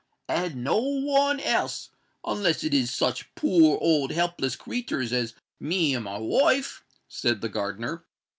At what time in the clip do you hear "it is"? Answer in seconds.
2.63-2.89